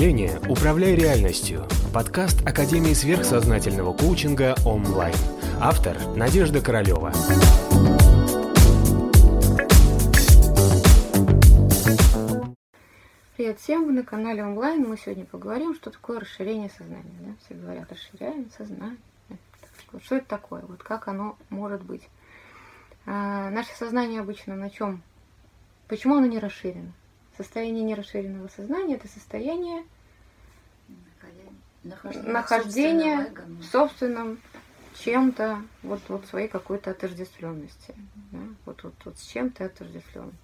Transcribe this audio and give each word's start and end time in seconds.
мышления 0.00 0.40
«Управляй 0.48 0.94
реальностью»– 0.94 1.66
подкаст 1.92 2.40
Академии 2.48 2.94
сверхсознательного 2.94 3.92
коучинга 3.92 4.54
онлайн. 4.64 5.14
Автор– 5.60 5.94
Надежда 6.16 6.62
Королева. 6.62 7.12
Привет 13.36 13.58
всем, 13.58 13.84
вы 13.84 13.92
на 13.92 14.02
канале 14.02 14.42
онлайн. 14.42 14.88
Мы 14.88 14.96
сегодня 14.96 15.26
поговорим, 15.26 15.74
что 15.74 15.90
такое 15.90 16.20
расширение 16.20 16.70
сознания. 16.70 17.18
Да? 17.20 17.32
Все 17.44 17.54
говорят, 17.54 17.92
расширяем 17.92 18.50
сознание. 18.56 18.96
Что 20.02 20.16
это 20.16 20.26
такое? 20.26 20.62
Вот 20.62 20.82
как 20.82 21.08
оно 21.08 21.36
может 21.50 21.82
быть? 21.82 22.08
А, 23.04 23.50
наше 23.50 23.76
сознание 23.76 24.20
обычно 24.20 24.56
на 24.56 24.70
чем? 24.70 25.02
Почему 25.88 26.16
оно 26.16 26.24
не 26.24 26.38
расширено? 26.38 26.90
Состояние 27.40 27.84
нерасширенного 27.84 28.48
сознания– 28.48 28.96
это 28.96 29.08
состояние 29.08 29.82
нахождения, 31.82 32.30
нахождения 32.30 33.32
в 33.60 33.64
собственном 33.64 34.38
чем-то, 34.98 35.62
вот, 35.82 36.02
вот 36.08 36.26
своей 36.26 36.48
какой-то 36.48 36.90
отождествленности. 36.90 37.94
Да? 38.30 38.40
Вот, 38.66 38.82
вот, 38.82 38.92
вот 39.06 39.18
с 39.18 39.22
чем-то 39.22 39.64
отождествленным. 39.64 40.36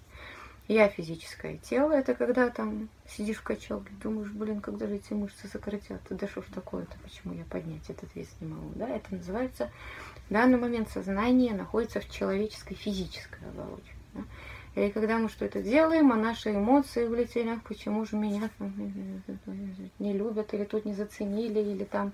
Я 0.67 0.89
физическое 0.89 1.57
тело, 1.57 1.91
это 1.91 2.15
когда 2.15 2.49
там 2.49 2.89
сидишь 3.07 3.37
в 3.37 3.43
качалке, 3.43 3.91
думаешь, 4.01 4.31
блин, 4.31 4.59
когда 4.59 4.87
же 4.87 4.95
эти 4.95 5.13
мышцы 5.13 5.47
сократят, 5.47 6.01
да 6.09 6.27
что 6.27 6.41
ж 6.41 6.45
такое-то, 6.51 6.97
почему 7.03 7.35
я 7.35 7.43
поднять 7.45 7.87
этот 7.91 8.09
вес 8.15 8.27
не 8.41 8.47
могу, 8.47 8.71
да, 8.73 8.89
это 8.89 9.13
называется, 9.13 9.69
в 10.27 10.33
данный 10.33 10.57
момент 10.57 10.89
сознание 10.89 11.53
находится 11.53 11.99
в 11.99 12.09
человеческой 12.09 12.73
физической 12.73 13.47
оболочке. 13.47 13.93
Да? 14.15 14.21
И 14.77 14.91
когда 14.91 15.17
мы 15.17 15.27
что-то 15.27 15.63
делаем, 15.63 16.11
а 16.11 16.15
наши 16.15 16.51
эмоции 16.51 17.07
влетели, 17.07 17.49
ах, 17.49 17.63
почему 17.63 18.05
же 18.05 18.15
меня 18.15 18.47
не 19.97 20.13
любят, 20.13 20.53
или 20.53 20.65
тут 20.65 20.85
не 20.85 20.93
заценили, 20.93 21.59
или 21.59 21.83
там 21.83 22.13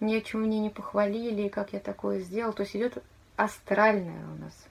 ни 0.00 0.14
о 0.14 0.20
чем 0.20 0.42
мне 0.42 0.60
не 0.60 0.68
похвалили, 0.68 1.44
и 1.44 1.48
как 1.48 1.72
я 1.72 1.80
такое 1.80 2.20
сделал. 2.20 2.52
То 2.52 2.64
есть 2.64 2.76
идет 2.76 3.02
астральная 3.36 4.22
у 4.36 4.38
нас 4.38 4.66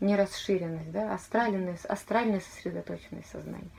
не 0.00 0.16
расширенность, 0.16 0.90
да, 0.90 1.14
астральное, 1.14 1.78
астральное 1.88 2.40
сосредоточенное 2.40 3.22
сознание. 3.30 3.70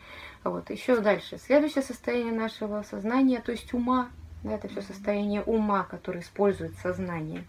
Вот, 0.46 0.70
еще 0.70 1.02
дальше. 1.02 1.38
Следующее 1.40 1.84
состояние 1.84 2.32
нашего 2.32 2.82
сознания, 2.84 3.42
то 3.42 3.52
есть 3.52 3.74
ума, 3.74 4.10
да, 4.44 4.54
это 4.54 4.70
все 4.70 4.82
состояние 4.82 5.44
ума, 5.44 5.84
которое 5.84 6.22
использует 6.22 6.74
сознание. 6.78 7.44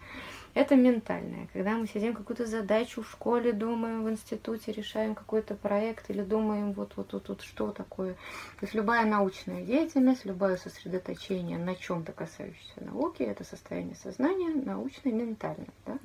Это 0.53 0.75
ментальное. 0.75 1.47
Когда 1.53 1.71
мы 1.71 1.87
сидим 1.87 2.13
какую-то 2.13 2.45
задачу 2.45 3.03
в 3.03 3.09
школе, 3.09 3.53
думаем 3.53 4.03
в 4.03 4.09
институте, 4.09 4.71
решаем 4.71 5.15
какой-то 5.15 5.55
проект 5.55 6.09
или 6.09 6.21
думаем 6.21 6.73
вот 6.73 6.93
вот 6.95 7.13
вот, 7.13 7.29
вот 7.29 7.41
что 7.41 7.71
такое. 7.71 8.13
То 8.13 8.63
есть 8.63 8.73
любая 8.73 9.05
научная 9.05 9.63
деятельность, 9.63 10.25
любое 10.25 10.57
сосредоточение 10.57 11.57
на 11.57 11.75
чем-то 11.75 12.11
касающееся 12.11 12.83
науки, 12.83 13.23
это 13.23 13.43
состояние 13.43 13.95
сознания 13.95 14.49
научное, 14.49 15.13
ментальное. 15.13 15.69
Да? 15.85 15.97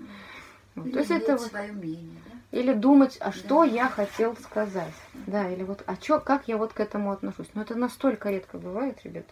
Вот. 0.74 0.92
То 0.92 0.98
есть 0.98 1.10
это 1.10 1.36
вот, 1.36 1.48
свое 1.48 1.72
мнение, 1.72 2.20
да? 2.26 2.58
Или 2.58 2.72
думать, 2.72 3.16
а 3.20 3.32
что 3.32 3.64
да. 3.64 3.70
я 3.70 3.88
хотел 3.88 4.36
сказать. 4.36 4.94
Да, 5.26 5.48
или 5.48 5.62
вот, 5.62 5.84
а 5.86 5.96
чё, 5.96 6.20
как 6.20 6.48
я 6.48 6.56
вот 6.56 6.72
к 6.72 6.80
этому 6.80 7.12
отношусь. 7.12 7.48
Но 7.54 7.62
это 7.62 7.76
настолько 7.76 8.30
редко 8.30 8.58
бывает, 8.58 8.98
ребят. 9.04 9.26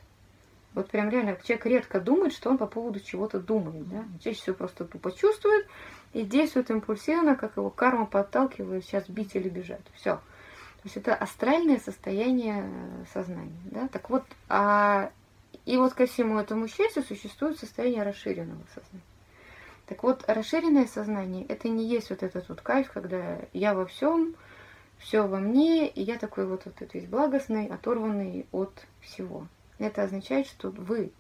Вот 0.75 0.89
прям 0.89 1.11
реально 1.11 1.37
человек 1.45 1.67
редко 1.67 2.01
думает, 2.01 2.33
что 2.33 2.51
он 2.51 2.59
по 2.59 2.67
поводу 2.67 3.01
чего-то 3.01 3.41
думает. 3.41 3.89
Да? 3.89 4.05
Чаще 4.23 4.41
всего 4.41 4.57
просто 4.57 4.85
тупо 4.85 5.13
чувствует 5.13 5.67
и 6.13 6.23
действует 6.23 6.71
импульсивно, 6.71 7.37
как 7.37 7.57
его 7.57 7.71
карма 7.71 8.07
подталкивает 8.07 8.85
сейчас 8.85 9.09
бить 9.09 9.35
или 9.37 9.49
бежать. 9.49 9.85
Все. 9.95 10.17
То 10.17 10.85
есть 10.85 10.97
это 10.97 11.15
астральное 11.15 11.79
состояние 11.79 12.65
э, 12.65 13.05
сознания. 13.13 13.61
Да? 13.67 13.89
Так 13.89 14.11
вот, 14.11 14.25
а, 14.49 15.11
и 15.65 15.77
вот 15.77 15.93
ко 15.93 16.07
всему 16.07 16.39
этому 16.39 16.67
счастью 16.69 17.03
существует 17.03 17.59
состояние 17.59 18.03
расширенного 18.03 18.63
сознания. 18.75 19.05
Так 19.87 20.03
вот, 20.03 20.25
расширенное 20.27 20.87
сознание 20.87 21.45
это 21.47 21.69
не 21.69 21.87
есть 21.87 22.11
вот 22.11 22.23
этот 22.23 22.49
вот 22.49 22.63
кайф, 22.63 22.91
когда 22.91 23.41
я 23.53 23.75
во 23.75 23.85
всем, 23.85 24.35
все 24.99 25.27
во 25.27 25.39
мне, 25.39 25.87
и 25.87 26.03
я 26.03 26.19
такой 26.19 26.47
вот, 26.47 26.65
вот 26.65 26.75
весь 26.95 27.07
благостный, 27.07 27.67
оторванный 27.67 28.47
от 28.53 28.73
всего. 29.01 29.47
Это 29.83 30.05
означает, 30.05 30.47
что 30.47 30.71
вы 30.71 31.11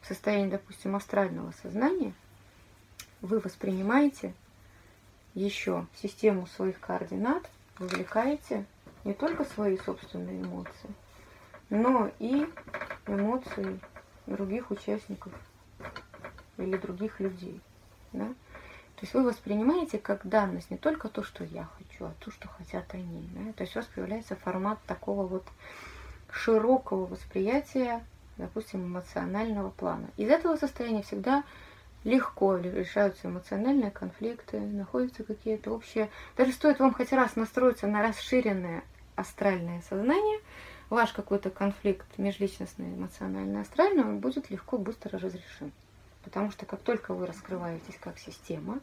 в 0.00 0.06
состоянии, 0.06 0.50
допустим, 0.50 0.94
астрального 0.94 1.52
сознания, 1.60 2.14
вы 3.22 3.40
воспринимаете 3.40 4.34
еще 5.34 5.84
систему 6.00 6.46
своих 6.46 6.78
координат, 6.78 7.50
вовлекаете 7.76 8.66
не 9.02 9.14
только 9.14 9.44
свои 9.44 9.76
собственные 9.78 10.42
эмоции, 10.42 10.90
но 11.70 12.12
и 12.20 12.46
эмоции 13.08 13.80
других 14.26 14.70
участников 14.70 15.32
или 16.56 16.76
других 16.76 17.18
людей. 17.18 17.60
Да? 18.12 18.28
То 18.28 19.02
есть 19.02 19.12
вы 19.12 19.24
воспринимаете 19.24 19.98
как 19.98 20.24
данность 20.24 20.70
не 20.70 20.76
только 20.76 21.08
то, 21.08 21.24
что 21.24 21.42
я 21.42 21.68
хочу, 21.76 22.04
а 22.04 22.14
то, 22.20 22.30
что 22.30 22.46
хотят 22.46 22.94
они. 22.94 23.28
Да? 23.32 23.52
То 23.54 23.64
есть 23.64 23.74
у 23.74 23.80
вас 23.80 23.88
появляется 23.92 24.36
формат 24.36 24.78
такого 24.86 25.26
вот 25.26 25.44
широкого 26.30 27.06
восприятия, 27.06 28.04
допустим, 28.36 28.86
эмоционального 28.86 29.70
плана. 29.70 30.08
Из 30.16 30.28
этого 30.28 30.56
состояния 30.56 31.02
всегда 31.02 31.44
легко 32.04 32.56
решаются 32.56 33.28
эмоциональные 33.28 33.90
конфликты, 33.90 34.60
находятся 34.60 35.24
какие-то 35.24 35.72
общие... 35.72 36.10
Даже 36.36 36.52
стоит 36.52 36.78
вам 36.78 36.94
хоть 36.94 37.12
раз 37.12 37.36
настроиться 37.36 37.86
на 37.86 38.02
расширенное 38.02 38.82
астральное 39.16 39.82
сознание, 39.88 40.40
ваш 40.90 41.12
какой-то 41.12 41.50
конфликт 41.50 42.06
межличностный, 42.18 42.94
эмоциональный, 42.94 43.60
астральный, 43.60 44.04
он 44.04 44.20
будет 44.20 44.50
легко, 44.50 44.78
быстро 44.78 45.18
разрешен. 45.18 45.72
Потому 46.22 46.50
что 46.50 46.66
как 46.66 46.80
только 46.80 47.14
вы 47.14 47.26
раскрываетесь 47.26 47.98
как 48.00 48.18
система, 48.18 48.80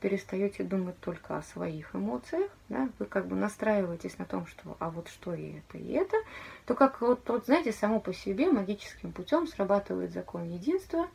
перестаете 0.00 0.64
думать 0.64 0.98
только 1.00 1.36
о 1.36 1.42
своих 1.42 1.94
эмоциях, 1.94 2.50
да, 2.68 2.88
вы 2.98 3.06
как 3.06 3.26
бы 3.26 3.36
настраиваетесь 3.36 4.18
на 4.18 4.24
том, 4.24 4.46
что 4.46 4.76
а 4.80 4.90
вот 4.90 5.08
что 5.08 5.34
и 5.34 5.58
это, 5.58 5.78
и 5.78 5.92
это, 5.92 6.16
то 6.66 6.74
как 6.74 7.00
вот, 7.00 7.28
вот 7.28 7.46
знаете, 7.46 7.72
само 7.72 8.00
по 8.00 8.12
себе 8.12 8.50
магическим 8.50 9.12
путем 9.12 9.46
срабатывает 9.46 10.12
закон 10.12 10.44
единства, 10.44 11.08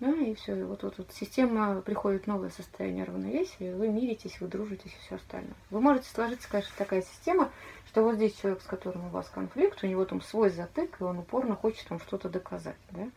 да, 0.00 0.10
и 0.12 0.34
все, 0.34 0.54
вот, 0.64 0.82
вот, 0.82 0.98
вот 0.98 1.12
система 1.12 1.82
приходит 1.82 2.24
в 2.24 2.26
новое 2.26 2.50
состояние 2.50 3.04
равновесия, 3.04 3.74
вы 3.74 3.88
миритесь, 3.88 4.40
вы 4.40 4.48
дружитесь 4.48 4.92
и 4.92 5.06
все 5.06 5.16
остальное. 5.16 5.54
Вы 5.70 5.80
можете 5.80 6.08
сложиться, 6.08 6.48
конечно, 6.50 6.72
такая 6.76 7.02
система, 7.02 7.50
что 7.86 8.02
вот 8.02 8.16
здесь 8.16 8.34
человек, 8.34 8.62
с 8.62 8.66
которым 8.66 9.06
у 9.06 9.10
вас 9.10 9.28
конфликт, 9.28 9.84
у 9.84 9.86
него 9.86 10.04
там 10.04 10.22
свой 10.22 10.50
затык, 10.50 11.00
и 11.00 11.04
он 11.04 11.18
упорно 11.18 11.54
хочет 11.54 11.88
вам 11.90 12.00
что-то 12.00 12.28
доказать, 12.28 12.76
да. 12.90 13.08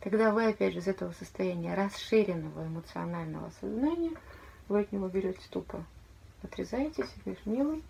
Тогда 0.00 0.32
вы, 0.32 0.46
опять 0.46 0.72
же, 0.72 0.78
из 0.78 0.88
этого 0.88 1.12
состояния 1.12 1.74
расширенного 1.74 2.66
эмоционального 2.66 3.52
сознания– 3.60 4.12
вы 4.70 4.80
от 4.80 4.92
него 4.92 5.08
берете 5.08 5.42
тупо, 5.50 5.84
отрезаетесь 6.42 7.10
и 7.16 7.20
говоришь, 7.24 7.44
милый, 7.44 7.82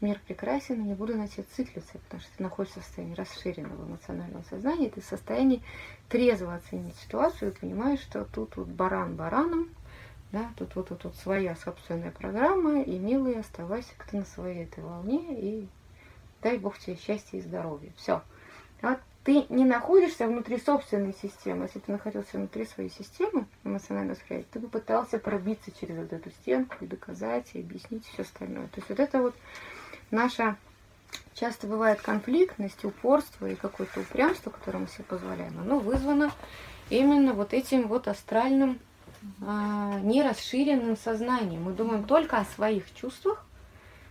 мир 0.00 0.20
прекрасен, 0.26 0.80
и 0.80 0.88
не 0.88 0.94
буду 0.94 1.16
на 1.16 1.28
тебя 1.28 1.44
циклиться, 1.54 1.98
потому 1.98 2.22
что 2.22 2.30
ты 2.36 2.42
находишься 2.42 2.80
в 2.80 2.84
состоянии 2.84 3.14
расширенного 3.14 3.84
эмоционального 3.84 4.44
сознания, 4.44 4.90
ты 4.90 5.00
в 5.00 5.04
состоянии 5.04 5.62
трезво 6.08 6.54
оценить 6.54 6.96
ситуацию 6.96 7.50
и 7.50 7.54
понимаешь, 7.54 8.00
что 8.00 8.24
тут 8.24 8.56
вот 8.56 8.68
баран 8.68 9.16
бараном, 9.16 9.68
да, 10.30 10.50
тут 10.56 10.76
вот 10.76 10.88
тут 10.88 11.04
вот 11.04 11.16
своя 11.16 11.56
собственная 11.56 12.12
программа, 12.12 12.82
и, 12.82 12.98
милый, 12.98 13.38
оставайся 13.38 13.90
как-то 13.98 14.18
на 14.18 14.24
своей 14.24 14.64
этой 14.64 14.84
волне, 14.84 15.38
и 15.38 15.68
дай 16.42 16.58
Бог 16.58 16.78
тебе 16.78 16.96
счастья 16.96 17.38
и 17.38 17.42
здоровья. 17.42 17.92
Все. 17.96 18.22
Вот 18.82 19.00
ты 19.24 19.46
не 19.50 19.64
находишься 19.64 20.26
внутри 20.26 20.58
собственной 20.58 21.14
системы. 21.14 21.64
Если 21.66 21.78
ты 21.78 21.92
находился 21.92 22.38
внутри 22.38 22.66
своей 22.66 22.90
системы 22.90 23.46
эмоционального 23.62 24.16
восприятия, 24.16 24.48
ты 24.52 24.58
бы 24.58 24.68
пытался 24.68 25.18
пробиться 25.18 25.70
через 25.80 25.96
вот 25.96 26.12
эту 26.12 26.30
стенку 26.30 26.76
и 26.80 26.86
доказать, 26.86 27.50
и 27.54 27.60
объяснить 27.60 28.04
все 28.06 28.22
остальное. 28.22 28.66
То 28.68 28.78
есть 28.78 28.88
вот 28.88 28.98
это 28.98 29.22
вот 29.22 29.34
наша 30.10 30.56
часто 31.34 31.66
бывает 31.68 32.00
конфликтность, 32.00 32.84
упорство 32.84 33.46
и 33.46 33.54
какое-то 33.54 34.00
упрямство, 34.00 34.50
которое 34.50 34.78
мы 34.78 34.88
себе 34.88 35.04
позволяем, 35.04 35.58
оно 35.60 35.78
вызвано 35.78 36.32
именно 36.90 37.32
вот 37.32 37.52
этим 37.52 37.86
вот 37.86 38.08
астральным, 38.08 38.80
а, 39.46 40.00
нерасширенным 40.00 40.96
сознанием. 40.96 41.62
Мы 41.62 41.72
думаем 41.72 42.04
только 42.04 42.38
о 42.38 42.44
своих 42.44 42.92
чувствах 42.94 43.46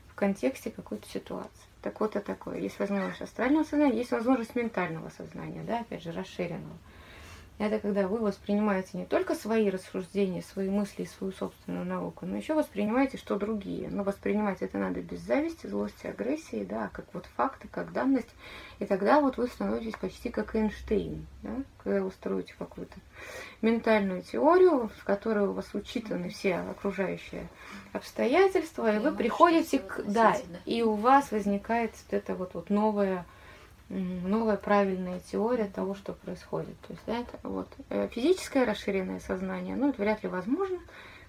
в 0.07 0.15
контексте 0.15 0.71
какой-то 0.71 1.07
ситуации. 1.09 1.70
Так 1.81 1.99
вот 1.99 2.15
это 2.15 2.25
такое. 2.25 2.59
Есть 2.59 2.79
возможность 2.79 3.21
астрального 3.21 3.63
сознания, 3.63 3.97
есть 3.97 4.11
возможность 4.11 4.55
ментального 4.55 5.09
сознания, 5.09 5.63
да, 5.63 5.79
опять 5.79 6.03
же, 6.03 6.11
расширенного. 6.11 6.77
Это 7.61 7.77
когда 7.77 8.07
вы 8.07 8.17
воспринимаете 8.17 8.97
не 8.97 9.05
только 9.05 9.35
свои 9.35 9.69
рассуждения, 9.69 10.41
свои 10.41 10.67
мысли 10.67 11.03
и 11.03 11.05
свою 11.05 11.31
собственную 11.31 11.85
науку, 11.85 12.25
но 12.25 12.35
еще 12.35 12.55
воспринимаете, 12.55 13.19
что 13.19 13.35
другие. 13.35 13.87
Но 13.87 14.01
воспринимать 14.01 14.63
это 14.63 14.79
надо 14.79 14.99
без 15.01 15.19
зависти, 15.19 15.67
злости, 15.67 16.07
агрессии, 16.07 16.63
да, 16.63 16.89
как 16.91 17.05
вот 17.13 17.27
факты, 17.37 17.67
как 17.67 17.93
данность. 17.93 18.33
И 18.79 18.85
тогда 18.85 19.21
вот 19.21 19.37
вы 19.37 19.45
становитесь 19.45 19.93
почти 19.93 20.31
как 20.31 20.55
Эйнштейн, 20.55 21.27
да, 21.43 21.51
когда 21.83 22.01
вы 22.01 22.09
строите 22.09 22.55
какую-то 22.57 22.95
ментальную 23.61 24.23
теорию, 24.23 24.89
в 24.97 25.03
которой 25.03 25.45
у 25.45 25.53
вас 25.53 25.69
учитаны 25.75 26.29
все 26.29 26.55
окружающие 26.55 27.47
обстоятельства, 27.93 28.91
и, 28.91 28.95
и 28.95 28.99
вы 28.99 29.11
приходите 29.11 29.77
к... 29.77 30.01
Да, 30.01 30.35
и 30.65 30.81
у 30.81 30.95
вас 30.95 31.31
возникает 31.31 31.91
вот 31.91 32.17
это 32.17 32.33
вот, 32.33 32.55
вот 32.55 32.71
новое 32.71 33.23
новая 33.91 34.57
правильная 34.57 35.19
теория 35.19 35.65
того, 35.65 35.95
что 35.95 36.13
происходит. 36.13 36.79
То 36.81 36.93
есть, 36.93 37.03
да, 37.05 37.19
это 37.19 37.39
вот 37.43 37.67
э, 37.89 38.07
физическое 38.11 38.65
расширенное 38.65 39.19
сознание, 39.19 39.75
ну, 39.75 39.89
это 39.89 40.01
вряд 40.01 40.23
ли 40.23 40.29
возможно, 40.29 40.79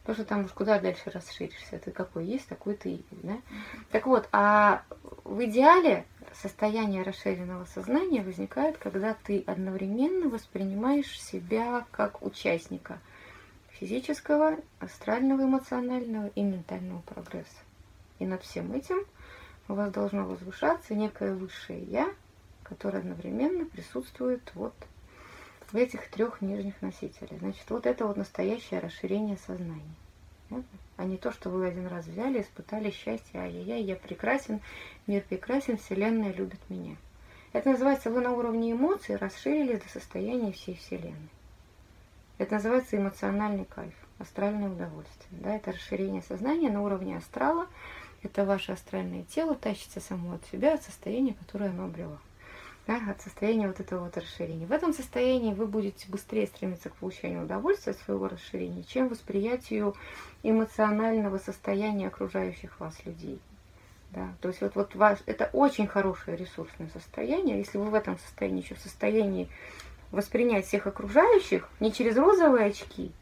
потому 0.02 0.16
что 0.16 0.24
там 0.24 0.44
уж 0.44 0.52
куда 0.52 0.78
дальше 0.78 1.10
расширишься. 1.10 1.78
Ты 1.78 1.90
какой 1.90 2.24
есть, 2.26 2.48
такой 2.48 2.74
ты 2.74 2.90
и 2.90 3.04
да? 3.22 3.38
Так 3.90 4.06
вот, 4.06 4.28
а 4.32 4.82
в 5.24 5.44
идеале 5.44 6.04
состояние 6.34 7.02
расширенного 7.02 7.64
сознания 7.66 8.22
возникает, 8.22 8.78
когда 8.78 9.14
ты 9.14 9.42
одновременно 9.46 10.28
воспринимаешь 10.28 11.20
себя 11.20 11.84
как 11.90 12.22
участника 12.22 12.98
физического, 13.70 14.56
астрального, 14.78 15.42
эмоционального 15.42 16.28
и 16.28 16.42
ментального 16.42 17.00
прогресса. 17.00 17.48
И 18.18 18.26
над 18.26 18.42
всем 18.42 18.72
этим 18.72 19.04
у 19.68 19.74
вас 19.74 19.90
должно 19.92 20.24
возвышаться 20.24 20.94
некое 20.94 21.34
высшее 21.34 21.82
Я, 21.84 22.08
которое 22.72 22.98
одновременно 23.00 23.66
присутствует 23.66 24.50
вот 24.54 24.72
в 25.70 25.76
этих 25.76 26.08
трех 26.08 26.40
нижних 26.40 26.80
носителях. 26.80 27.38
Значит, 27.38 27.68
вот 27.68 27.84
это 27.84 28.06
вот 28.06 28.16
настоящее 28.16 28.80
расширение 28.80 29.36
сознания. 29.36 30.62
А 30.96 31.04
не 31.04 31.18
то, 31.18 31.32
что 31.32 31.50
вы 31.50 31.66
один 31.66 31.86
раз 31.86 32.06
взяли, 32.06 32.40
испытали 32.40 32.90
счастье, 32.90 33.40
ай-яй-яй, 33.40 33.82
я 33.82 33.96
прекрасен, 33.96 34.60
мир 35.06 35.22
прекрасен, 35.28 35.76
Вселенная 35.76 36.32
любит 36.32 36.60
меня. 36.70 36.96
Это 37.52 37.70
называется, 37.70 38.10
вы 38.10 38.22
на 38.22 38.32
уровне 38.32 38.72
эмоций 38.72 39.16
расширились 39.16 39.80
до 39.80 39.88
состояния 39.90 40.52
всей 40.52 40.76
Вселенной. 40.76 41.30
Это 42.38 42.54
называется 42.54 42.96
эмоциональный 42.96 43.66
кайф, 43.66 43.94
астральное 44.18 44.70
удовольствие. 44.70 45.42
Да, 45.42 45.56
это 45.56 45.72
расширение 45.72 46.22
сознания 46.22 46.70
на 46.70 46.82
уровне 46.82 47.18
астрала. 47.18 47.66
Это 48.22 48.46
ваше 48.46 48.72
астральное 48.72 49.24
тело 49.24 49.54
тащится 49.54 50.00
само 50.00 50.34
от 50.34 50.44
себя, 50.46 50.74
от 50.74 50.82
состояния, 50.82 51.34
которое 51.34 51.70
оно 51.70 51.84
обрело 51.84 52.18
да, 52.86 53.00
от 53.08 53.20
состояния 53.20 53.68
вот 53.68 53.80
этого 53.80 54.04
вот 54.04 54.16
расширения. 54.16 54.66
В 54.66 54.72
этом 54.72 54.92
состоянии 54.92 55.54
вы 55.54 55.66
будете 55.66 56.08
быстрее 56.08 56.46
стремиться 56.46 56.90
к 56.90 56.96
получению 56.96 57.44
удовольствия 57.44 57.92
от 57.92 57.98
своего 57.98 58.28
расширения, 58.28 58.82
чем 58.82 59.08
восприятию 59.08 59.94
эмоционального 60.42 61.38
состояния 61.38 62.08
окружающих 62.08 62.80
вас 62.80 62.94
людей. 63.04 63.38
Да, 64.10 64.34
то 64.42 64.48
есть 64.48 64.60
вот, 64.60 64.74
вот 64.74 64.94
ваш, 64.94 65.20
это 65.24 65.48
очень 65.54 65.86
хорошее 65.86 66.36
ресурсное 66.36 66.90
состояние. 66.92 67.58
Если 67.58 67.78
вы 67.78 67.86
в 67.86 67.94
этом 67.94 68.18
состоянии 68.18 68.62
еще 68.62 68.74
в 68.74 68.80
состоянии 68.80 69.48
воспринять 70.10 70.66
всех 70.66 70.86
окружающих 70.86 71.68
не 71.80 71.92
через 71.92 72.16
розовые 72.16 72.66
очки, 72.66 73.12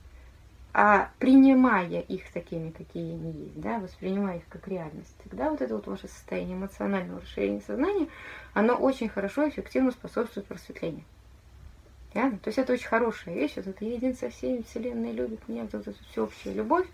а 0.72 1.10
принимая 1.18 2.00
их 2.00 2.30
такими, 2.32 2.70
какие 2.70 3.14
они 3.14 3.32
есть, 3.32 3.60
да, 3.60 3.78
воспринимая 3.78 4.38
их 4.38 4.44
как 4.48 4.68
реальность, 4.68 5.14
тогда 5.24 5.50
вот 5.50 5.60
это 5.60 5.74
вот 5.74 5.86
ваше 5.86 6.08
состояние 6.08 6.56
эмоционального 6.56 7.20
расширения 7.20 7.60
сознания, 7.60 8.08
оно 8.54 8.74
очень 8.74 9.08
хорошо, 9.08 9.48
эффективно 9.48 9.90
способствует 9.90 10.46
просветлению. 10.46 11.04
Реально? 12.14 12.38
То 12.38 12.48
есть 12.48 12.58
это 12.58 12.72
очень 12.72 12.88
хорошая 12.88 13.34
вещь, 13.34 13.54
вот 13.56 13.66
это 13.66 13.84
един 13.84 14.16
со 14.16 14.30
всеми, 14.30 14.62
Вселенная 14.62 15.12
любит 15.12 15.48
меня, 15.48 15.62
вот 15.62 15.74
эта 15.74 15.92
всеобщая 16.10 16.54
любовь. 16.54 16.86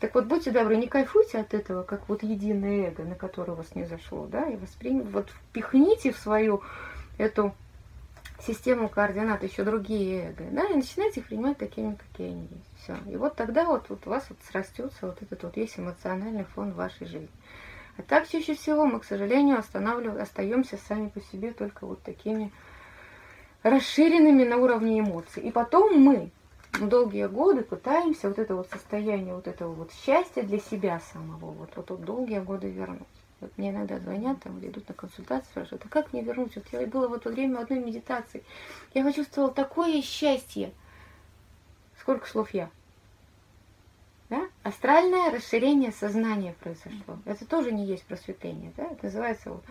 Так 0.00 0.14
вот, 0.14 0.26
будьте 0.26 0.50
добры, 0.50 0.76
не 0.76 0.86
кайфуйте 0.86 1.38
от 1.38 1.54
этого, 1.54 1.82
как 1.82 2.08
вот 2.08 2.22
единое 2.22 2.88
эго, 2.88 3.02
на 3.02 3.14
которое 3.14 3.52
вас 3.52 3.74
не 3.74 3.84
зашло, 3.84 4.26
да, 4.26 4.48
и 4.48 4.56
воспримите, 4.56 5.08
вот 5.08 5.28
впихните 5.30 6.12
в 6.12 6.18
свою 6.18 6.62
эту 7.18 7.52
систему 8.46 8.88
координат 8.88 9.42
еще 9.42 9.64
другие 9.64 10.30
эго, 10.30 10.44
да, 10.50 10.64
и 10.64 10.74
начинайте 10.74 11.20
их 11.20 11.26
принимать 11.26 11.58
такими, 11.58 11.94
какие 11.94 12.28
они 12.28 12.48
есть. 12.50 12.82
Все. 12.82 12.96
И 13.10 13.16
вот 13.16 13.34
тогда 13.34 13.64
вот, 13.64 13.88
вот 13.88 14.06
у 14.06 14.10
вас 14.10 14.26
вот 14.28 14.38
срастется 14.48 15.06
вот 15.06 15.20
этот 15.22 15.42
вот 15.42 15.56
весь 15.56 15.78
эмоциональный 15.78 16.44
фон 16.44 16.72
вашей 16.72 17.06
жизни. 17.06 17.28
А 17.96 18.02
так 18.02 18.28
чаще 18.28 18.54
всего 18.54 18.86
мы, 18.86 19.00
к 19.00 19.04
сожалению, 19.04 19.58
останавливаем, 19.58 20.22
остаемся 20.22 20.78
сами 20.88 21.08
по 21.08 21.20
себе 21.20 21.52
только 21.52 21.84
вот 21.84 22.02
такими 22.02 22.52
расширенными 23.64 24.44
на 24.44 24.56
уровне 24.56 25.00
эмоций. 25.00 25.42
И 25.42 25.50
потом 25.50 26.00
мы 26.00 26.30
долгие 26.80 27.26
годы 27.26 27.62
пытаемся 27.62 28.28
вот 28.28 28.38
это 28.38 28.54
вот 28.54 28.68
состояние 28.70 29.34
вот 29.34 29.48
этого 29.48 29.72
вот 29.72 29.92
счастья 29.92 30.42
для 30.42 30.60
себя 30.60 31.00
самого, 31.12 31.50
вот, 31.50 31.70
вот, 31.74 31.90
вот 31.90 32.04
долгие 32.04 32.38
годы 32.38 32.70
вернуть. 32.70 33.02
Вот 33.40 33.56
мне 33.56 33.70
иногда 33.70 33.98
звонят 33.98 34.42
там 34.42 34.58
или 34.58 34.68
идут 34.68 34.88
на 34.88 34.94
консультацию, 34.94 35.50
спрашивают, 35.50 35.84
а 35.84 35.88
как 35.88 36.12
мне 36.12 36.22
вернуть? 36.22 36.56
Вот 36.56 36.64
я 36.72 36.86
была 36.86 37.06
в 37.08 37.14
это 37.14 37.30
время 37.30 37.60
одной 37.60 37.78
медитации. 37.78 38.42
Я 38.94 39.04
почувствовала 39.04 39.52
такое 39.52 40.02
счастье. 40.02 40.72
Сколько 42.00 42.26
слов 42.26 42.52
я? 42.52 42.68
Да? 44.28 44.48
Астральное 44.62 45.30
расширение 45.30 45.92
сознания 45.92 46.54
произошло. 46.60 47.18
Это 47.24 47.46
тоже 47.46 47.72
не 47.72 47.86
есть 47.86 48.04
просветление. 48.04 48.72
Да? 48.76 48.84
Это 48.84 49.06
называется 49.06 49.50
вот... 49.50 49.64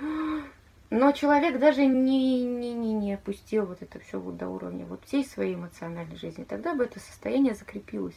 Но 0.90 1.12
человек 1.12 1.60
даже 1.60 1.86
не, 1.86 2.46
не, 2.46 2.74
не, 2.74 2.94
не 2.94 3.14
опустил 3.16 3.66
вот 3.66 3.82
это 3.82 4.00
все 4.00 4.22
вот 4.22 4.38
до 4.38 4.48
уровня 4.48 4.86
вот 4.86 5.04
всей 5.04 5.26
своей 5.26 5.56
эмоциональной 5.56 6.16
жизни. 6.16 6.46
Тогда 6.46 6.74
бы 6.74 6.86
это 6.86 7.02
состояние 7.02 7.56
закрепилось. 7.56 8.16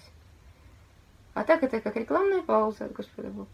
А 1.34 1.42
так 1.42 1.64
это 1.64 1.80
как 1.80 1.96
рекламная 1.96 2.42
пауза 2.42 2.84
от 2.84 2.92
Господа 2.92 3.28
Бога. 3.28 3.48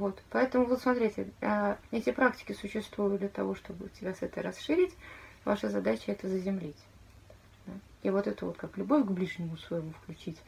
Вот, 0.00 0.18
поэтому 0.30 0.64
вот 0.64 0.80
смотрите, 0.80 1.28
а, 1.42 1.76
эти 1.90 2.10
практики 2.10 2.52
существуют 2.54 3.20
для 3.20 3.28
того, 3.28 3.54
чтобы 3.54 3.90
тебя 3.90 4.14
с 4.14 4.22
этой 4.22 4.42
расширить. 4.42 4.94
Ваша 5.44 5.68
задача 5.68 6.12
это 6.12 6.26
заземлить. 6.26 6.78
И 8.02 8.08
вот 8.08 8.26
это 8.26 8.46
вот 8.46 8.56
как 8.56 8.78
любовь 8.78 9.04
к 9.04 9.10
ближнему 9.10 9.58
своему 9.58 9.92
включить. 9.92 10.38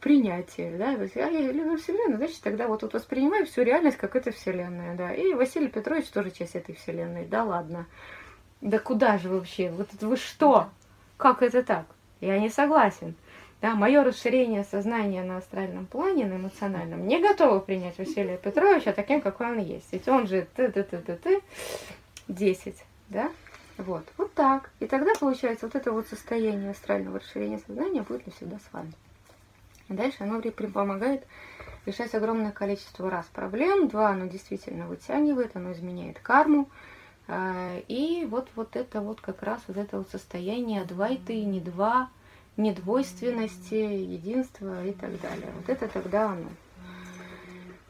Принятие, 0.00 0.76
да, 0.76 0.90
я, 0.90 1.28
я 1.28 1.52
люблю 1.52 1.76
Вселенную, 1.76 2.16
значит, 2.16 2.40
тогда 2.42 2.66
вот 2.66 2.80
тут 2.80 2.92
воспринимаю 2.92 3.46
всю 3.46 3.62
реальность, 3.62 3.98
как 3.98 4.16
это 4.16 4.32
Вселенная, 4.32 4.96
да. 4.96 5.14
И 5.14 5.32
Василий 5.32 5.68
Петрович 5.68 6.08
тоже 6.08 6.32
часть 6.32 6.56
этой 6.56 6.74
Вселенной, 6.74 7.24
да 7.24 7.44
ладно. 7.44 7.86
Да 8.60 8.80
куда 8.80 9.16
же 9.18 9.28
вообще? 9.28 9.70
Вот 9.70 9.94
это 9.94 10.08
вы 10.08 10.16
что? 10.16 10.70
Как 11.16 11.42
это 11.42 11.62
так? 11.62 11.86
Я 12.20 12.40
не 12.40 12.48
согласен. 12.48 13.14
Да, 13.60 13.74
мое 13.74 14.04
расширение 14.04 14.62
сознания 14.62 15.24
на 15.24 15.38
астральном 15.38 15.86
плане, 15.86 16.26
на 16.26 16.36
эмоциональном, 16.36 17.08
не 17.08 17.20
готово 17.20 17.58
принять 17.58 17.98
Василия 17.98 18.36
Петровича 18.36 18.92
таким, 18.92 19.20
какой 19.20 19.50
он 19.50 19.58
есть. 19.58 19.92
Ведь 19.92 20.06
он 20.06 20.28
же 20.28 20.46
ты-ты-ты-ты-ты 20.54 21.42
10, 22.28 22.76
да? 23.08 23.32
Вот, 23.76 24.04
вот 24.16 24.32
так. 24.34 24.70
И 24.78 24.86
тогда, 24.86 25.12
получается, 25.18 25.66
вот 25.66 25.74
это 25.74 25.90
вот 25.92 26.06
состояние 26.06 26.70
астрального 26.70 27.18
расширения 27.18 27.58
сознания 27.58 28.02
будет 28.02 28.26
навсегда 28.26 28.58
с 28.58 28.72
вами. 28.72 28.92
И 29.88 29.94
дальше 29.94 30.18
оно 30.20 30.40
помогает 30.40 31.24
решать 31.86 32.14
огромное 32.14 32.52
количество 32.52 33.10
раз 33.10 33.26
проблем. 33.26 33.88
Два, 33.88 34.10
оно 34.10 34.26
действительно 34.26 34.86
вытягивает, 34.86 35.56
оно 35.56 35.72
изменяет 35.72 36.20
карму. 36.20 36.68
А, 37.26 37.78
и 37.88 38.26
вот, 38.30 38.48
вот 38.54 38.76
это 38.76 39.00
вот 39.00 39.20
как 39.20 39.42
раз 39.42 39.60
вот 39.66 39.76
это 39.76 39.98
вот 39.98 40.08
состояние 40.10 40.84
два 40.84 41.08
и 41.08 41.16
ты, 41.16 41.44
не 41.44 41.60
два, 41.60 42.08
недвойственности, 42.58 43.74
единства 43.74 44.84
и 44.84 44.92
так 44.92 45.18
далее. 45.20 45.50
Вот 45.56 45.68
это 45.68 45.88
тогда 45.88 46.32
оно. 46.32 46.48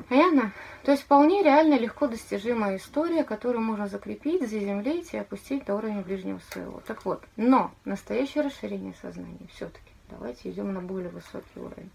Понятно? 0.08 0.52
То 0.84 0.92
есть 0.92 1.02
вполне 1.02 1.42
реально 1.42 1.78
легко 1.78 2.06
достижимая 2.06 2.76
история, 2.76 3.24
которую 3.24 3.62
можно 3.62 3.88
закрепить, 3.88 4.42
заземлить 4.42 5.12
и 5.12 5.18
опустить 5.18 5.64
до 5.64 5.74
уровня 5.74 6.02
ближнего 6.02 6.40
своего. 6.50 6.80
Так 6.86 7.04
вот, 7.04 7.22
но 7.36 7.72
настоящее 7.84 8.44
расширение 8.44 8.94
сознания 9.02 9.46
все-таки. 9.52 9.90
Давайте 10.08 10.50
идем 10.50 10.72
на 10.72 10.80
более 10.80 11.10
высокий 11.10 11.58
уровень. 11.58 11.90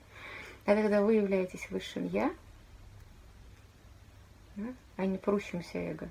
А 0.65 0.75
когда 0.75 1.01
вы 1.01 1.15
являетесь 1.15 1.69
высшим 1.71 2.07
Я, 2.07 2.31
а 4.97 5.05
не 5.05 5.17
прущимся 5.17 5.79
эго 5.79 6.09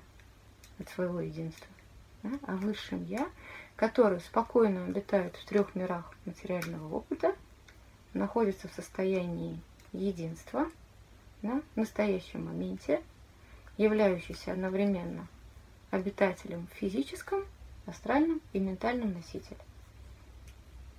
от 0.79 0.89
своего 0.89 1.21
единства, 1.21 1.67
да, 2.23 2.31
а 2.47 2.55
высшим 2.55 3.03
Я– 3.05 3.27
который 3.75 4.19
спокойно 4.19 4.85
обитает 4.85 5.35
в 5.35 5.45
трех 5.45 5.75
мирах 5.75 6.13
материального 6.25 6.95
опыта, 6.95 7.35
находится 8.13 8.67
в 8.67 8.73
состоянии 8.73 9.59
единства 9.91 10.67
в 11.41 11.61
настоящем 11.75 12.45
моменте, 12.45 13.01
являющийся 13.77 14.53
одновременно 14.53 15.27
обитателем 15.91 16.67
в 16.67 16.77
физическом, 16.77 17.45
астральном 17.85 18.41
и 18.53 18.59
ментальном 18.59 19.13
носителе. 19.13 19.59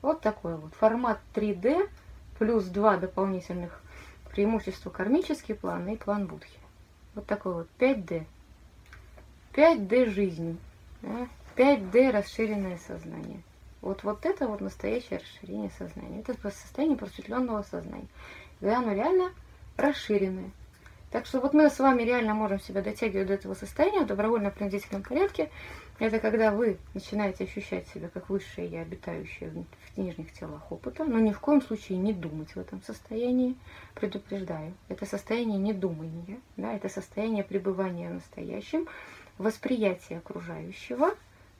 Вот 0.02 0.20
такой 0.20 0.56
вот 0.56 0.74
формат 0.74 1.18
3D 1.34 1.88
плюс 2.38 2.66
два 2.66 2.96
дополнительных 2.96 3.80
преимущества 4.30 4.90
кармический 4.90 5.54
план 5.54 5.88
и 5.88 5.96
план 5.96 6.26
Будхи. 6.26 6.58
Вот 7.14 7.26
такой 7.26 7.54
вот 7.54 7.68
5D. 7.78 8.26
5D 9.52 10.10
жизни. 10.10 10.56
Да? 11.02 11.28
5D 11.56 12.10
расширенное 12.10 12.78
сознание. 12.78 13.42
Вот, 13.80 14.02
вот 14.02 14.24
это 14.24 14.48
вот 14.48 14.60
настоящее 14.60 15.18
расширение 15.18 15.70
сознания. 15.78 16.20
Это 16.20 16.34
состояние 16.50 16.96
просветленного 16.96 17.62
сознания. 17.62 18.08
Когда 18.60 18.78
оно 18.78 18.92
реально 18.92 19.32
расширенное. 19.76 20.50
Так 21.10 21.26
что 21.26 21.40
вот 21.40 21.54
мы 21.54 21.70
с 21.70 21.78
вами 21.78 22.02
реально 22.02 22.34
можем 22.34 22.58
себя 22.58 22.82
дотягивать 22.82 23.28
до 23.28 23.34
этого 23.34 23.54
состояния 23.54 24.00
в 24.00 24.06
добровольно-принудительном 24.06 25.04
порядке. 25.04 25.48
Это 26.00 26.18
когда 26.18 26.50
вы 26.50 26.76
начинаете 26.92 27.44
ощущать 27.44 27.86
себя 27.86 28.08
как 28.08 28.30
высшее 28.30 28.66
я, 28.66 28.80
обитающее 28.80 29.48
в 29.94 29.98
нижних 29.98 30.32
телах 30.32 30.72
опыта, 30.72 31.04
но 31.04 31.20
ни 31.20 31.30
в 31.30 31.38
коем 31.38 31.62
случае 31.62 31.98
не 31.98 32.12
думать 32.12 32.56
в 32.56 32.58
этом 32.58 32.82
состоянии, 32.82 33.54
предупреждаю. 33.94 34.74
Это 34.88 35.06
состояние 35.06 35.58
недумания, 35.58 36.40
да, 36.56 36.72
это 36.72 36.88
состояние 36.88 37.44
пребывания 37.44 38.10
в 38.10 38.14
настоящем, 38.14 38.88
восприятия 39.38 40.18
окружающего, 40.18 41.14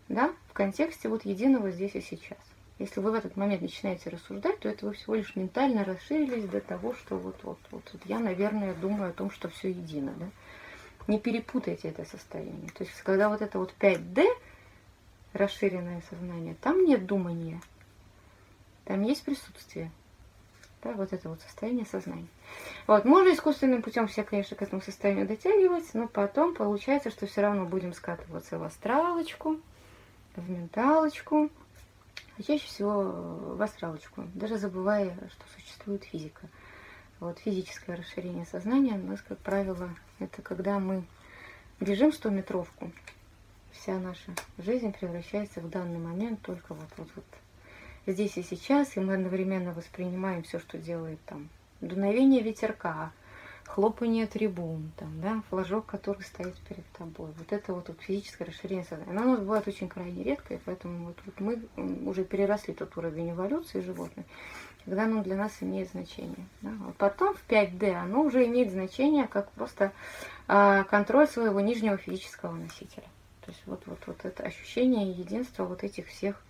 да, 0.08 0.32
в 0.48 0.52
контексте 0.52 1.08
вот 1.08 1.24
единого 1.24 1.70
здесь 1.70 1.94
и 1.94 2.00
сейчас. 2.00 2.38
Если 2.78 3.00
вы 3.00 3.12
в 3.12 3.14
этот 3.14 3.36
момент 3.36 3.62
начинаете 3.62 4.10
рассуждать, 4.10 4.58
то 4.58 4.68
это 4.68 4.86
вы 4.86 4.94
всего 4.94 5.14
лишь 5.14 5.36
ментально 5.36 5.84
расширились 5.84 6.48
до 6.48 6.60
того, 6.60 6.94
что 6.94 7.16
вот, 7.16 7.36
вот, 7.44 7.58
вот, 7.70 7.88
вот 7.92 8.02
я, 8.06 8.18
наверное, 8.18 8.74
думаю 8.74 9.10
о 9.10 9.12
том, 9.12 9.30
что 9.30 9.48
все 9.48 9.68
едино. 9.70 10.12
Да? 10.18 10.26
Не 11.06 11.20
перепутайте 11.20 11.88
это 11.88 12.04
состояние. 12.04 12.70
То 12.76 12.82
есть, 12.82 13.00
когда 13.02 13.28
вот 13.28 13.42
это 13.42 13.58
вот 13.58 13.72
5D, 13.78 14.26
расширенное 15.34 16.02
сознание, 16.10 16.56
там 16.60 16.84
нет 16.84 17.06
думания, 17.06 17.60
там 18.84 19.02
есть 19.02 19.24
присутствие. 19.24 19.90
Да, 20.82 20.92
вот 20.92 21.12
это 21.12 21.30
вот 21.30 21.40
состояние 21.40 21.86
сознания. 21.86 22.26
Вот, 22.86 23.04
можно 23.06 23.32
искусственным 23.32 23.82
путем 23.82 24.06
все, 24.06 24.22
конечно, 24.22 24.56
к 24.56 24.62
этому 24.62 24.82
состоянию 24.82 25.26
дотягивать, 25.26 25.94
но 25.94 26.08
потом 26.08 26.54
получается, 26.54 27.10
что 27.10 27.26
все 27.26 27.40
равно 27.40 27.64
будем 27.64 27.94
скатываться 27.94 28.58
в 28.58 28.64
астралочку, 28.64 29.60
в 30.40 30.50
менталочку, 30.50 31.50
а 32.36 32.42
чаще 32.42 32.66
всего 32.66 33.02
в 33.54 33.62
астралочку, 33.62 34.24
даже 34.34 34.58
забывая, 34.58 35.16
что 35.30 35.44
существует 35.54 36.04
физика. 36.04 36.48
Вот 37.20 37.38
физическое 37.38 37.96
расширение 37.96 38.44
сознания 38.44 38.94
у 38.94 39.06
нас, 39.06 39.20
как 39.22 39.38
правило, 39.38 39.90
это 40.18 40.42
когда 40.42 40.78
мы 40.78 41.04
бежим 41.80 42.10
100-метровку. 42.10 42.90
Вся 43.72 43.98
наша 43.98 44.32
жизнь 44.58 44.92
превращается 44.92 45.60
в 45.60 45.68
данный 45.68 45.98
момент 45.98 46.40
только 46.42 46.74
вот, 46.74 46.88
вот, 46.96 47.08
вот 47.14 47.24
здесь 48.06 48.36
и 48.36 48.42
сейчас, 48.42 48.96
и 48.96 49.00
мы 49.00 49.14
одновременно 49.14 49.72
воспринимаем 49.72 50.42
все, 50.42 50.58
что 50.58 50.78
делает 50.78 51.18
там 51.26 51.48
дуновение 51.80 52.42
ветерка, 52.42 53.12
хлопание 53.66 54.26
трибун, 54.26 54.92
там, 54.96 55.20
да, 55.20 55.42
флажок, 55.48 55.86
который 55.86 56.22
стоит 56.22 56.56
перед 56.68 56.86
тобой. 56.92 57.30
Вот 57.36 57.52
это 57.52 57.72
вот, 57.72 57.88
вот 57.88 58.00
физическое 58.00 58.44
расширение 58.44 58.84
сознания. 58.84 59.10
Оно 59.10 59.22
у 59.22 59.32
нас 59.32 59.40
бывает 59.40 59.66
очень 59.66 59.88
крайне 59.88 60.22
редко, 60.22 60.54
и 60.54 60.58
поэтому 60.64 61.06
вот, 61.06 61.16
вот 61.24 61.40
мы 61.40 61.60
уже 62.08 62.24
переросли 62.24 62.74
тот 62.74 62.96
уровень 62.96 63.32
эволюции 63.32 63.80
животных, 63.80 64.26
когда 64.84 65.04
оно 65.04 65.22
для 65.22 65.36
нас 65.36 65.52
имеет 65.60 65.90
значение. 65.90 66.46
Да. 66.62 66.70
А 66.88 66.92
потом 66.98 67.34
в 67.34 67.44
5D 67.48 67.92
оно 67.94 68.22
уже 68.22 68.46
имеет 68.46 68.70
значение 68.70 69.26
как 69.26 69.50
просто 69.52 69.92
а, 70.46 70.84
контроль 70.84 71.26
своего 71.26 71.60
нижнего 71.60 71.96
физического 71.96 72.52
носителя. 72.52 73.08
То 73.44 73.50
есть 73.50 73.62
вот, 73.66 73.82
вот, 73.86 73.98
вот 74.06 74.24
это 74.24 74.42
ощущение 74.42 75.10
единства 75.10 75.64
вот 75.64 75.82
этих 75.82 76.08
всех 76.08 76.40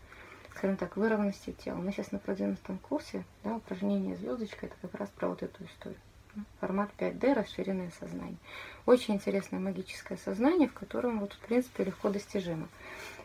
скажем 0.57 0.77
так, 0.77 0.97
выровности 0.97 1.51
тела. 1.51 1.77
Мы 1.77 1.91
сейчас 1.91 2.13
на 2.13 2.21
продвинутом 2.21 2.79
курсе, 2.79 3.25
да, 3.43 3.57
упражнение 3.57 4.15
звездочка, 4.15 4.67
это 4.67 4.77
как 4.83 4.95
раз 4.95 5.09
про 5.11 5.29
вот 5.29 5.43
эту 5.43 5.65
историю 5.65 5.99
формат 6.61 6.91
5D, 6.99 7.35
расширенное 7.35 7.91
сознание. 7.99 8.37
Очень 8.87 9.15
интересное 9.15 9.61
магическое 9.61 10.17
сознание, 10.17 10.69
в 10.69 10.73
котором 10.75 11.21
вот, 11.21 11.33
в 11.33 11.39
принципе, 11.39 11.85
легко 11.85 12.11
достижимо. 12.11 12.69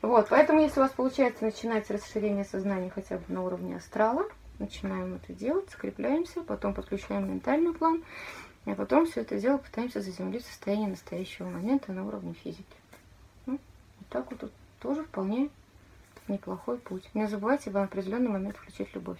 Вот, 0.02 0.28
поэтому, 0.30 0.62
если 0.62 0.80
у 0.80 0.84
вас 0.84 0.92
получается 0.92 1.44
начинать 1.44 1.90
расширение 1.90 2.46
сознания 2.46 2.90
хотя 2.90 3.18
бы 3.18 3.24
на 3.28 3.44
уровне 3.44 3.76
астрала, 3.76 4.26
начинаем 4.60 5.16
это 5.16 5.34
делать, 5.34 5.70
скрепляемся, 5.70 6.42
потом 6.42 6.74
подключаем 6.74 7.30
ментальный 7.30 7.74
план, 7.74 8.04
а 8.66 8.76
потом 8.76 9.06
все 9.06 9.22
это 9.22 9.40
дело 9.40 9.58
пытаемся 9.58 10.02
заземлить 10.02 10.44
в 10.44 10.48
состояние 10.48 10.90
настоящего 10.90 11.50
момента 11.50 11.92
на 11.92 12.06
уровне 12.06 12.34
физики. 12.34 12.64
Ну, 13.46 13.60
вот 14.00 14.08
так 14.10 14.32
вот, 14.32 14.42
вот 14.42 14.52
тоже 14.80 15.04
вполне 15.04 15.50
неплохой 16.28 16.78
путь. 16.78 17.10
Не 17.14 17.28
забывайте 17.28 17.72
в 17.72 17.78
определенный 17.78 18.30
момент 18.30 18.58
включить 18.58 18.94
любовь. 18.94 19.20